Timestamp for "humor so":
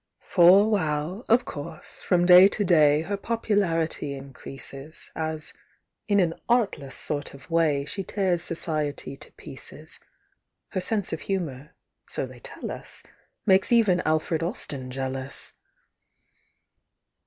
11.21-12.25